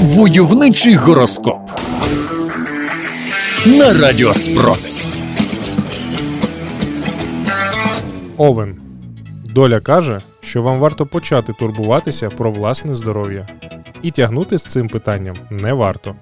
[0.00, 1.70] Войовничий гороскоп
[3.66, 4.90] на Радіо Спротив.
[8.36, 8.76] Овен.
[9.54, 13.48] Доля каже, що вам варто почати турбуватися про власне здоров'я.
[14.02, 16.14] І тягнути з цим питанням не варто.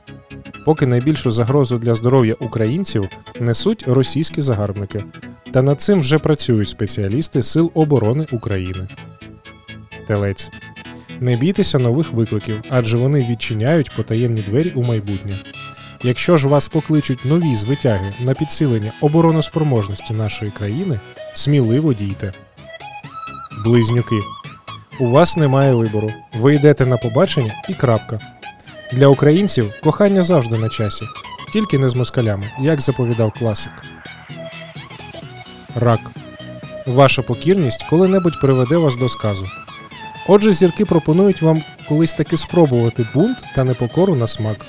[0.64, 3.08] Поки найбільшу загрозу для здоров'я українців
[3.40, 5.04] несуть російські загарбники.
[5.52, 8.88] Та над цим вже працюють спеціалісти Сил оборони України.
[10.06, 10.50] Телець.
[11.20, 15.32] Не бійтеся нових викликів, адже вони відчиняють потаємні двері у майбутнє.
[16.02, 21.00] Якщо ж вас покличуть нові звитяги на підсилення обороноспроможності нашої країни,
[21.34, 22.32] сміливо дійте.
[23.64, 24.16] Близнюки.
[25.00, 26.10] У вас немає вибору.
[26.34, 28.18] Ви йдете на побачення і крапка.
[28.93, 31.04] Для українців кохання завжди на часі,
[31.52, 33.72] тільки не з москалями, як заповідав класик.
[35.74, 36.00] Рак.
[36.86, 39.46] Ваша покірність коли-небудь приведе вас до сказу.
[40.28, 44.66] Отже, зірки пропонують вам колись таки спробувати бунт та непокору на смак.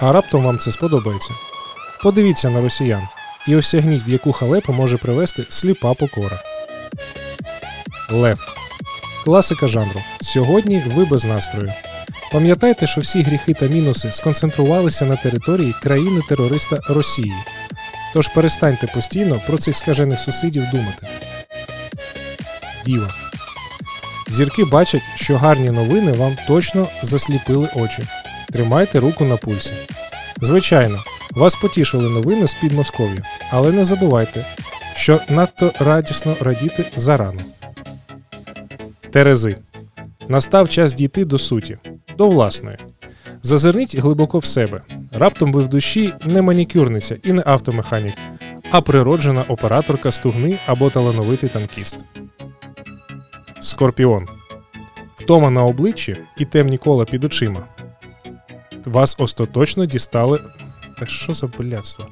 [0.00, 1.30] А раптом вам це сподобається.
[2.02, 3.02] Подивіться на росіян
[3.48, 6.42] і осягніть, в яку халепу може привести сліпа покора.
[8.10, 8.38] Лев.
[9.24, 10.00] Класика жанру.
[10.20, 11.72] Сьогодні ви без настрою.
[12.32, 17.34] Пам'ятайте, що всі гріхи та мінуси сконцентрувалися на території країни-терориста Росії.
[18.14, 21.06] Тож перестаньте постійно про цих скажених сусідів думати.
[22.84, 23.27] Діва.
[24.30, 28.02] Зірки бачать, що гарні новини вам точно засліпили очі.
[28.52, 29.72] Тримайте руку на пульсі.
[30.40, 30.98] Звичайно,
[31.30, 34.44] вас потішили новини з Підмосков'я, але не забувайте,
[34.94, 37.40] що надто радісно радіти зарано.
[39.10, 39.56] Терези.
[40.28, 41.78] Настав час дійти до суті,
[42.18, 42.76] до власної.
[43.42, 44.82] Зазирніть глибоко в себе.
[45.12, 48.14] Раптом ви в душі не манікюрниця і не автомеханік,
[48.70, 52.04] а природжена операторка стугни або талановитий танкіст.
[53.60, 54.28] Скорпіон.
[55.16, 57.60] Втома на обличчі і темні кола під очима.
[58.84, 60.40] Вас остаточно дістали.
[60.98, 62.06] Та що за блядство?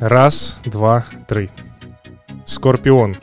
[0.00, 1.48] Раз, два, три.
[2.44, 3.16] Скорпіон.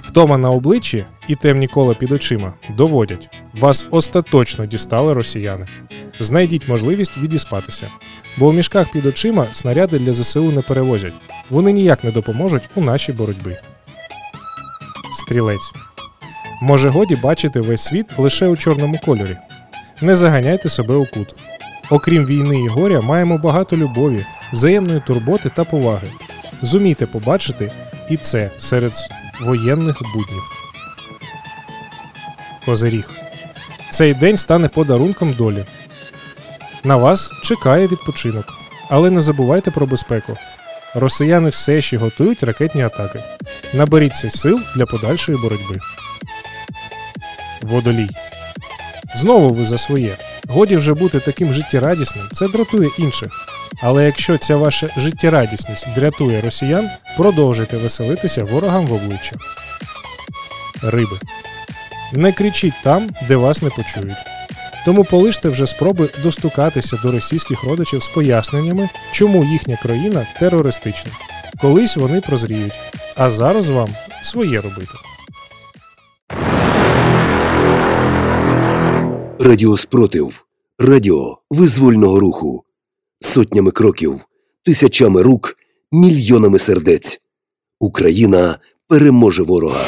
[0.00, 3.42] Втома на обличчі і темні кола під очима доводять.
[3.54, 5.66] Вас остаточно дістали росіяни.
[6.20, 7.88] Знайдіть можливість відіспатися.
[8.36, 11.14] Бо у мішках під очима снаряди для ЗСУ не перевозять.
[11.50, 13.56] Вони ніяк не допоможуть у нашій боротьбі.
[15.16, 15.72] Стрілець.
[16.62, 19.36] Може годі бачити весь світ лише у чорному кольорі.
[20.00, 21.34] Не заганяйте себе у кут.
[21.90, 26.08] Окрім війни і горя, маємо багато любові, взаємної турботи та поваги.
[26.62, 27.72] Зумійте побачити
[28.10, 28.92] і це серед
[29.40, 30.42] воєнних буднів.
[32.64, 33.10] Козиріг.
[33.90, 35.64] Цей день стане подарунком долі.
[36.84, 38.46] На вас чекає відпочинок.
[38.90, 40.36] Але не забувайте про безпеку.
[40.94, 43.18] Росіяни все ще готують ракетні атаки.
[43.74, 45.78] Наберіться сил для подальшої боротьби.
[47.62, 48.08] Водолій.
[49.16, 50.16] Знову ви за своє.
[50.48, 53.28] Годі вже бути таким життєрадісним, це дратує інших.
[53.82, 59.36] Але якщо ця ваша життєрадісність дратує росіян, продовжуйте веселитися ворогам в обличчя.
[60.82, 61.18] Риби.
[62.12, 64.35] Не кричіть там, де вас не почують.
[64.86, 71.12] Тому полиште вже спроби достукатися до російських родичів з поясненнями, чому їхня країна терористична.
[71.60, 72.72] Колись вони прозріють,
[73.16, 73.88] а зараз вам
[74.22, 74.92] своє робити.
[79.40, 80.46] Радіо Спротив.
[80.78, 82.64] Радіо визвольного руху.
[83.20, 84.20] Сотнями кроків,
[84.64, 85.56] тисячами рук,
[85.92, 87.20] мільйонами сердець.
[87.80, 88.58] Україна
[88.88, 89.84] переможе ворога.